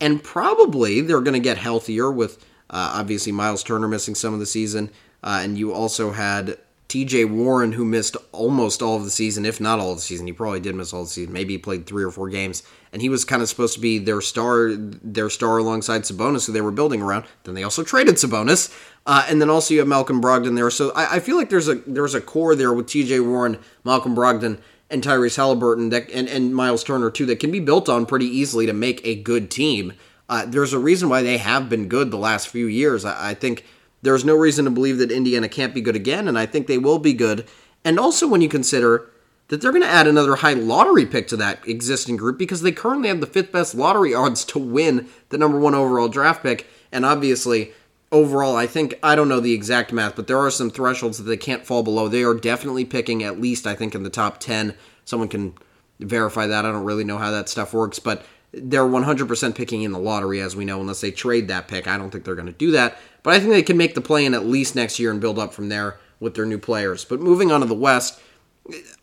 [0.00, 2.38] And probably they're going to get healthier with
[2.70, 4.90] uh, obviously Miles Turner missing some of the season.
[5.22, 9.60] Uh, and you also had TJ Warren, who missed almost all of the season, if
[9.60, 11.32] not all of the season, he probably did miss all the season.
[11.32, 13.98] Maybe he played three or four games, and he was kind of supposed to be
[13.98, 17.24] their star, their star alongside Sabonis, who they were building around.
[17.44, 18.70] Then they also traded Sabonis,
[19.06, 20.70] uh, and then also you have Malcolm Brogdon there.
[20.70, 24.14] So I, I, feel like there's a there's a core there with TJ Warren, Malcolm
[24.14, 28.04] Brogdon, and Tyrese Haliburton that and, and Miles Turner too that can be built on
[28.04, 29.94] pretty easily to make a good team.
[30.28, 33.04] Uh, there's a reason why they have been good the last few years.
[33.04, 33.64] I, I think
[34.02, 36.78] there's no reason to believe that Indiana can't be good again, and I think they
[36.78, 37.46] will be good.
[37.84, 39.08] And also, when you consider
[39.48, 42.72] that they're going to add another high lottery pick to that existing group because they
[42.72, 46.66] currently have the fifth best lottery odds to win the number one overall draft pick.
[46.90, 47.72] And obviously,
[48.10, 51.24] overall, I think, I don't know the exact math, but there are some thresholds that
[51.24, 52.08] they can't fall below.
[52.08, 54.74] They are definitely picking at least, I think, in the top 10.
[55.04, 55.54] Someone can
[56.00, 56.64] verify that.
[56.64, 60.40] I don't really know how that stuff works, but they're 100% picking in the lottery,
[60.40, 61.86] as we know, unless they trade that pick.
[61.86, 62.98] I don't think they're going to do that.
[63.22, 65.38] But I think they can make the play in at least next year and build
[65.38, 67.04] up from there with their new players.
[67.04, 68.20] But moving on to the West,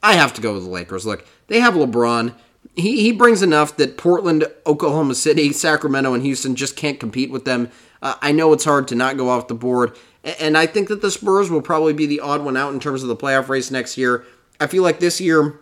[0.03, 1.05] I have to go with the Lakers.
[1.05, 2.33] Look, they have LeBron.
[2.75, 7.45] He, he brings enough that Portland, Oklahoma City, Sacramento, and Houston just can't compete with
[7.45, 7.71] them.
[8.01, 9.97] Uh, I know it's hard to not go off the board.
[10.23, 13.01] And I think that the Spurs will probably be the odd one out in terms
[13.03, 14.25] of the playoff race next year.
[14.59, 15.59] I feel like this year,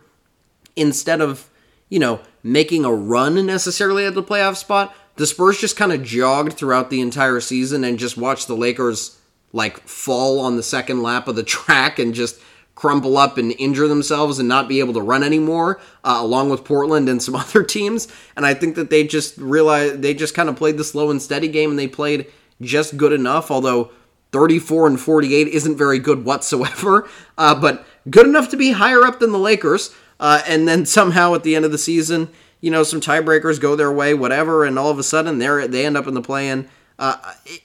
[0.76, 1.50] instead of,
[1.89, 6.04] you know, making a run necessarily at the playoff spot, the Spurs just kind of
[6.04, 9.19] jogged throughout the entire season and just watched the Lakers
[9.54, 12.39] like fall on the second lap of the track and just
[12.76, 16.63] crumple up and injure themselves and not be able to run anymore, uh, along with
[16.63, 18.08] Portland and some other teams.
[18.36, 21.21] And I think that they just realized they just kind of played the slow and
[21.21, 22.28] steady game and they played
[22.62, 23.91] just good enough, although
[24.32, 29.19] 34 and 48 isn't very good whatsoever, uh, but good enough to be higher up
[29.19, 29.93] than the Lakers.
[30.19, 32.30] Uh, and then somehow at the end of the season,
[32.62, 35.86] you know, some tiebreakers go their way, whatever, and all of a sudden they they
[35.86, 36.67] end up in the play-in.
[36.99, 37.15] Uh,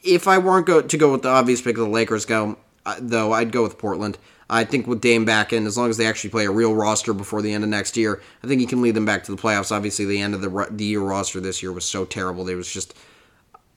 [0.02, 2.96] if I weren't go to go with the obvious pick of the Lakers, go uh,
[3.00, 4.18] though, I'd go with Portland.
[4.50, 7.14] I think with Dame back in, as long as they actually play a real roster
[7.14, 9.40] before the end of next year, I think he can lead them back to the
[9.40, 9.72] playoffs.
[9.74, 12.70] Obviously, the end of the the year roster this year was so terrible; they was
[12.70, 12.94] just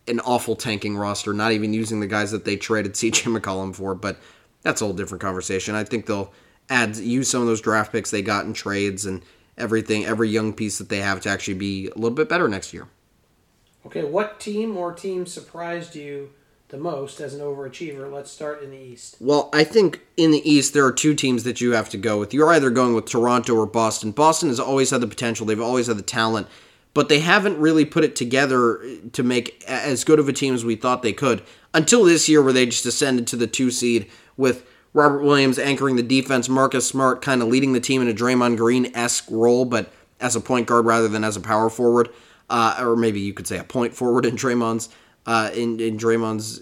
[0.08, 1.34] an awful tanking roster.
[1.34, 4.18] Not even using the guys that they traded CJ McCollum for, but
[4.64, 5.76] that's a whole different conversation.
[5.76, 6.34] I think they'll
[6.70, 9.22] add use some of those draft picks they got in trades and
[9.58, 12.74] everything, every young piece that they have to actually be a little bit better next
[12.74, 12.88] year.
[13.86, 16.32] Okay, what team or team surprised you
[16.70, 18.12] the most as an overachiever?
[18.12, 19.18] Let's start in the East.
[19.20, 22.20] Well, I think in the East there are two teams that you have to go
[22.20, 22.34] with.
[22.34, 24.12] You're either going with Toronto or Boston.
[24.12, 26.48] Boston has always had the potential, they've always had the talent,
[26.96, 28.82] but they haven't really put it together
[29.14, 32.42] to make as good of a team as we thought they could until this year
[32.42, 34.66] where they just ascended to the 2 seed with
[34.96, 38.56] Robert Williams anchoring the defense, Marcus Smart kind of leading the team in a Draymond
[38.56, 42.10] Green esque role, but as a point guard rather than as a power forward,
[42.50, 44.88] uh, or maybe you could say a point forward in Draymond's
[45.26, 46.62] uh, in in Draymond's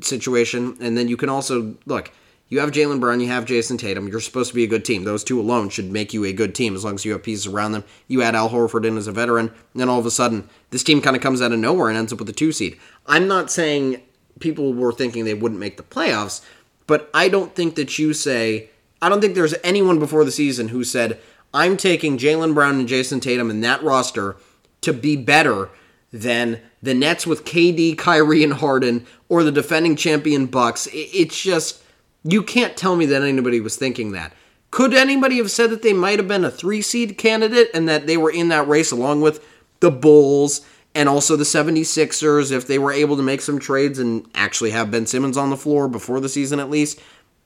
[0.00, 0.78] situation.
[0.80, 2.10] And then you can also look.
[2.48, 4.06] You have Jaylen Brown, you have Jayson Tatum.
[4.06, 5.02] You're supposed to be a good team.
[5.02, 7.48] Those two alone should make you a good team as long as you have pieces
[7.48, 7.82] around them.
[8.06, 10.84] You add Al Horford in as a veteran, and then all of a sudden, this
[10.84, 12.78] team kind of comes out of nowhere and ends up with a two seed.
[13.04, 14.00] I'm not saying
[14.38, 16.40] people were thinking they wouldn't make the playoffs,
[16.86, 18.70] but I don't think that you say,
[19.00, 21.18] I don't think there's anyone before the season who said,
[21.52, 24.36] I'm taking Jaylen Brown and Jayson Tatum in that roster
[24.82, 25.70] to be better
[26.12, 30.88] than the Nets with KD, Kyrie, and Harden, or the defending champion Bucks.
[30.92, 31.82] It's just,
[32.24, 34.32] you can't tell me that anybody was thinking that.
[34.70, 38.06] Could anybody have said that they might have been a three seed candidate and that
[38.06, 39.44] they were in that race along with
[39.80, 40.60] the Bulls
[40.96, 44.90] and also the 76ers if they were able to make some trades and actually have
[44.90, 46.98] Ben Simmons on the floor before the season at least.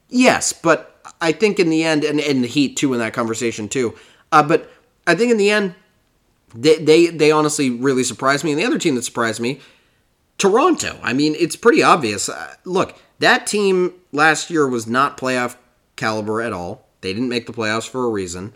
[0.08, 3.68] Yes, but I think in the end, and, and the Heat too in that conversation
[3.68, 3.96] too.
[4.30, 4.70] Uh, but
[5.04, 5.74] I think in the end,
[6.54, 8.52] they, they they honestly really surprised me.
[8.52, 9.60] And the other team that surprised me,
[10.38, 10.98] Toronto.
[11.02, 12.28] I mean, it's pretty obvious.
[12.28, 15.56] Uh, look, that team last year was not playoff
[15.96, 16.86] caliber at all.
[17.00, 18.52] They didn't make the playoffs for a reason.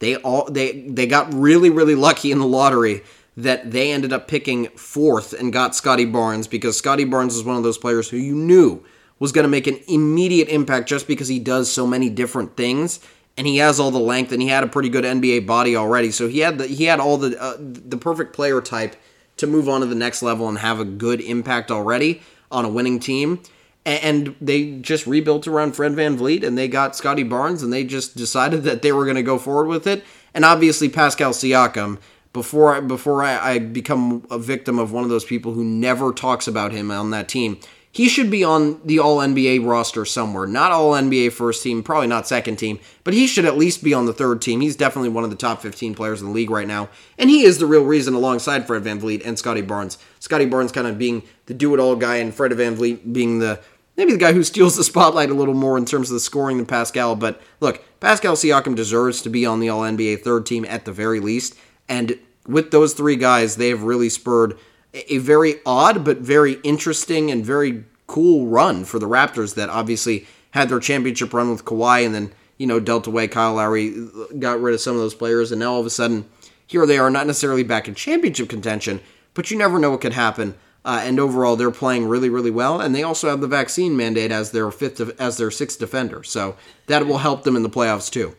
[0.00, 3.02] They all they they got really really lucky in the lottery
[3.36, 7.56] that they ended up picking fourth and got Scottie Barnes because Scottie Barnes is one
[7.56, 8.84] of those players who you knew
[9.18, 13.00] was going to make an immediate impact just because he does so many different things
[13.36, 16.10] and he has all the length and he had a pretty good NBA body already.
[16.10, 18.96] So he had the he had all the uh, the perfect player type
[19.38, 22.68] to move on to the next level and have a good impact already on a
[22.68, 23.40] winning team.
[23.84, 27.82] And they just rebuilt around Fred Van VanVleet and they got Scottie Barnes and they
[27.82, 30.04] just decided that they were going to go forward with it.
[30.34, 31.98] And obviously Pascal Siakam
[32.32, 36.12] before I, before I, I become a victim of one of those people who never
[36.12, 37.58] talks about him on that team.
[37.94, 40.46] He should be on the All NBA roster somewhere.
[40.46, 43.92] Not All NBA first team, probably not second team, but he should at least be
[43.92, 44.62] on the third team.
[44.62, 46.88] He's definitely one of the top 15 players in the league right now.
[47.18, 49.98] And he is the real reason alongside Fred VanVleet and Scottie Barnes.
[50.20, 53.60] Scottie Barnes kind of being the do it all guy, and Fred VanVleet being the
[53.98, 56.56] maybe the guy who steals the spotlight a little more in terms of the scoring
[56.56, 57.14] than Pascal.
[57.14, 60.92] But look, Pascal Siakam deserves to be on the All NBA third team at the
[60.92, 61.56] very least.
[61.88, 64.58] And with those three guys, they have really spurred
[64.92, 70.26] a very odd but very interesting and very cool run for the Raptors that obviously
[70.50, 73.94] had their championship run with Kawhi and then, you know, dealt away Kyle Lowry,
[74.38, 76.28] got rid of some of those players, and now all of a sudden,
[76.66, 79.00] here they are, not necessarily back in championship contention,
[79.34, 80.54] but you never know what could happen.
[80.84, 84.32] Uh, and overall, they're playing really, really well, and they also have the vaccine mandate
[84.32, 88.10] as their fifth, as their sixth defender, so that will help them in the playoffs
[88.10, 88.34] too.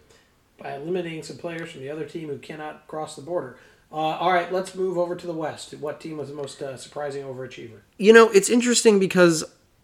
[0.64, 3.58] By eliminating some players from the other team who cannot cross the border.
[3.92, 5.74] Uh, all right, let's move over to the West.
[5.74, 7.82] What team was the most uh, surprising overachiever?
[7.98, 9.44] You know, it's interesting because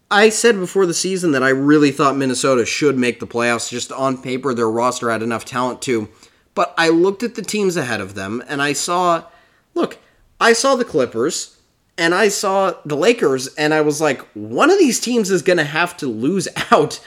[0.10, 3.70] I said before the season that I really thought Minnesota should make the playoffs.
[3.70, 6.10] Just on paper, their roster had enough talent to.
[6.56, 9.26] But I looked at the teams ahead of them and I saw,
[9.76, 10.00] look,
[10.40, 11.58] I saw the Clippers
[12.00, 15.58] and I saw the Lakers, and I was like, one of these teams is going
[15.58, 17.02] to have to lose out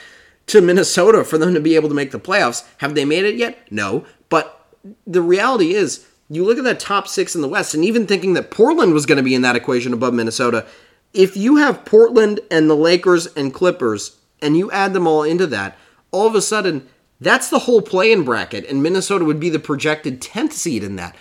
[0.47, 2.67] to Minnesota for them to be able to make the playoffs.
[2.77, 3.59] Have they made it yet?
[3.71, 4.05] No.
[4.29, 4.67] But
[5.07, 8.33] the reality is, you look at that top six in the West, and even thinking
[8.33, 10.65] that Portland was going to be in that equation above Minnesota,
[11.13, 15.47] if you have Portland and the Lakers and Clippers, and you add them all into
[15.47, 15.77] that,
[16.11, 16.87] all of a sudden,
[17.21, 21.15] that's the whole play-in bracket, and Minnesota would be the projected 10th seed in that.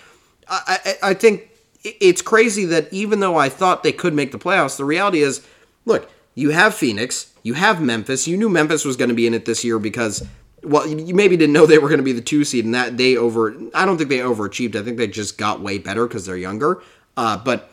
[0.48, 1.50] I, I, I think
[1.84, 5.46] it's crazy that even though I thought they could make the playoffs, the reality is,
[5.84, 8.28] look, you have Phoenix, you have Memphis.
[8.28, 10.26] You knew Memphis was going to be in it this year because
[10.64, 12.96] well, you maybe didn't know they were going to be the two seed, and that
[12.96, 13.54] they over.
[13.74, 14.76] I don't think they overachieved.
[14.76, 16.82] I think they just got way better because they're younger.
[17.16, 17.70] Uh, but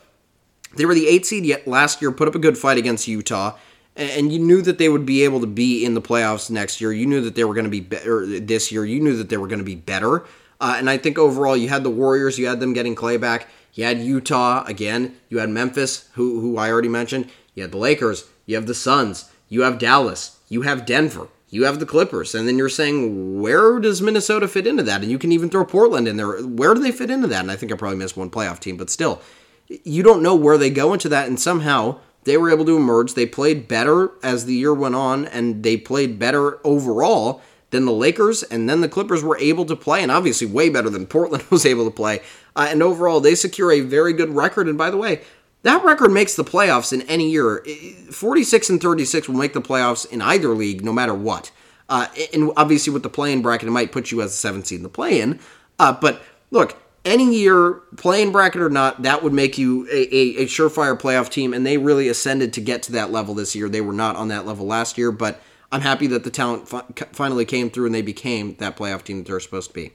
[0.75, 2.11] they were the eight seed yet last year.
[2.11, 3.57] Put up a good fight against Utah,
[3.95, 6.91] and you knew that they would be able to be in the playoffs next year.
[6.91, 8.85] You knew that they were going to be better this year.
[8.85, 10.25] You knew that they were going to be better.
[10.59, 12.39] Uh, and I think overall, you had the Warriors.
[12.39, 13.47] You had them getting Clay back.
[13.73, 15.15] You had Utah again.
[15.29, 17.29] You had Memphis, who who I already mentioned.
[17.53, 18.27] You had the Lakers.
[18.47, 19.29] You have the Suns.
[19.49, 20.39] You have Dallas.
[20.47, 21.27] You have Denver.
[21.49, 22.35] You have the Clippers.
[22.35, 25.01] And then you're saying, where does Minnesota fit into that?
[25.01, 26.41] And you can even throw Portland in there.
[26.41, 27.41] Where do they fit into that?
[27.41, 29.21] And I think I probably missed one playoff team, but still,
[29.67, 31.27] you don't know where they go into that.
[31.27, 33.15] And somehow they were able to emerge.
[33.15, 37.41] They played better as the year went on, and they played better overall
[37.71, 40.89] than the Lakers, and then the Clippers were able to play, and obviously way better
[40.89, 42.21] than Portland was able to play.
[42.55, 44.67] Uh, and overall, they secure a very good record.
[44.67, 45.21] And by the way,
[45.63, 47.65] that record makes the playoffs in any year.
[48.11, 51.51] 46 and 36 will make the playoffs in either league, no matter what.
[51.89, 54.77] Uh, and obviously, with the play-in bracket, it might put you as a seventh seed
[54.77, 55.39] in the play-in.
[55.79, 60.43] Uh, but look, any year, play-in bracket or not, that would make you a, a,
[60.43, 61.53] a surefire playoff team.
[61.53, 63.67] And they really ascended to get to that level this year.
[63.69, 65.41] They were not on that level last year, but
[65.71, 69.17] I'm happy that the talent fi- finally came through and they became that playoff team
[69.17, 69.93] that they're supposed to be.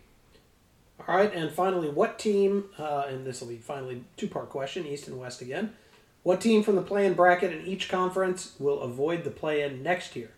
[1.06, 2.64] All right, and finally, what team?
[2.78, 5.74] Uh, and this will be finally two-part question, East and West again.
[6.22, 10.30] What team from the play-in bracket in each conference will avoid the play-in next year?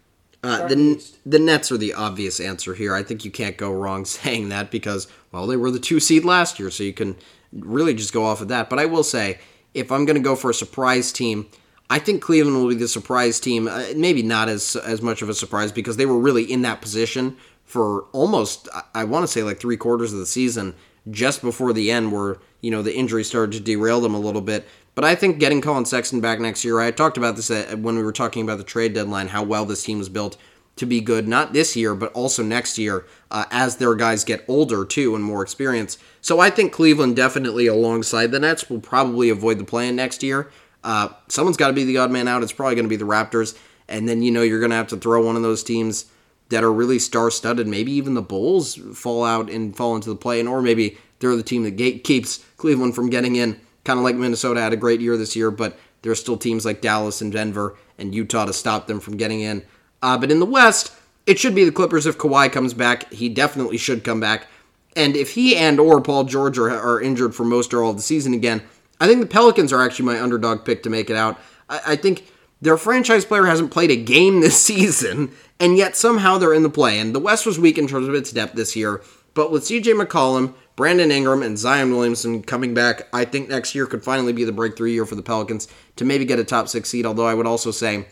[0.42, 2.94] Uh, the the Nets are the obvious answer here.
[2.94, 6.24] I think you can't go wrong saying that because well they were the two seed
[6.24, 7.16] last year, so you can
[7.52, 8.68] really just go off of that.
[8.68, 9.38] But I will say,
[9.74, 11.46] if I'm going to go for a surprise team,
[11.88, 13.66] I think Cleveland will be the surprise team.
[13.66, 16.80] Uh, maybe not as as much of a surprise because they were really in that
[16.80, 17.36] position
[17.66, 20.74] for almost I want to say like three quarters of the season,
[21.10, 24.40] just before the end, where you know the injury started to derail them a little
[24.40, 24.66] bit.
[24.94, 28.02] But I think getting Collin Sexton back next year, I talked about this when we
[28.02, 30.38] were talking about the trade deadline, how well this team was built
[30.76, 34.44] to be good, not this year, but also next year, uh, as their guys get
[34.46, 35.98] older too and more experience.
[36.20, 40.50] So I think Cleveland definitely, alongside the Nets, will probably avoid the play-in next year.
[40.84, 42.42] Uh, someone's got to be the odd man out.
[42.42, 43.58] It's probably going to be the Raptors,
[43.88, 46.06] and then you know you're going to have to throw one of those teams
[46.48, 47.66] that are really star-studded.
[47.66, 51.36] Maybe even the Bulls fall out and fall into the play, and or maybe they're
[51.36, 54.76] the team that gate keeps Cleveland from getting in kind of like Minnesota had a
[54.76, 58.52] great year this year, but there's still teams like Dallas and Denver and Utah to
[58.52, 59.62] stop them from getting in.
[60.02, 60.92] Uh, but in the West,
[61.24, 63.10] it should be the Clippers if Kawhi comes back.
[63.12, 64.48] He definitely should come back.
[64.94, 67.96] And if he and or Paul George are, are injured for most or all of
[67.96, 68.62] the season again,
[69.00, 71.38] I think the Pelicans are actually my underdog pick to make it out.
[71.68, 72.26] I, I think
[72.60, 76.70] their franchise player hasn't played a game this season, and yet somehow they're in the
[76.70, 76.98] play.
[76.98, 79.02] And the West was weak in terms of its depth this year,
[79.34, 83.86] but with CJ McCollum, Brandon Ingram and Zion Williamson coming back, I think next year
[83.86, 86.88] could finally be the breakthrough year for the Pelicans to maybe get a top six
[86.88, 87.06] seed.
[87.06, 88.06] Although I would also say,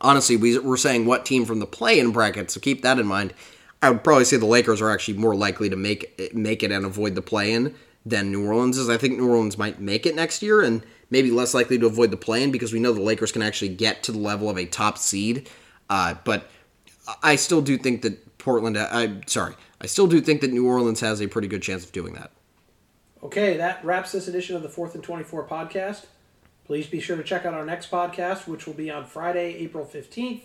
[0.00, 3.34] honestly, we, are saying what team from the play-in bracket, so keep that in mind.
[3.80, 6.70] I would probably say the Lakers are actually more likely to make it, make it
[6.70, 7.74] and avoid the play-in
[8.06, 8.88] than New Orleans is.
[8.88, 12.10] I think New Orleans might make it next year and maybe less likely to avoid
[12.10, 14.66] the play-in because we know the Lakers can actually get to the level of a
[14.66, 15.48] top seed.
[15.92, 16.48] Uh, but
[17.22, 18.78] I still do think that Portland.
[18.78, 19.54] I'm sorry.
[19.78, 22.30] I still do think that New Orleans has a pretty good chance of doing that.
[23.22, 26.06] Okay, that wraps this edition of the Fourth and 24 podcast.
[26.64, 29.84] Please be sure to check out our next podcast, which will be on Friday, April
[29.84, 30.40] 15th,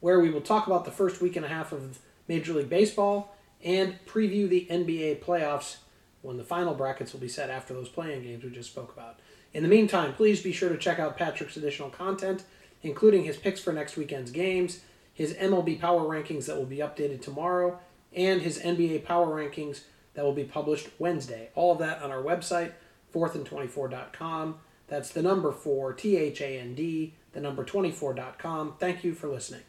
[0.00, 3.36] where we will talk about the first week and a half of Major League Baseball
[3.62, 5.76] and preview the NBA playoffs
[6.22, 9.20] when the final brackets will be set after those play-in games we just spoke about.
[9.52, 12.42] In the meantime, please be sure to check out Patrick's additional content,
[12.82, 14.80] including his picks for next weekend's games,
[15.12, 17.78] his MLB power rankings that will be updated tomorrow,
[18.14, 19.82] and his NBA power rankings
[20.14, 21.50] that will be published Wednesday.
[21.54, 22.72] All of that on our website,
[23.14, 24.58] fourthand24.com.
[24.88, 28.74] That's the number four, T H A N D, the number 24.com.
[28.78, 29.62] Thank you for listening.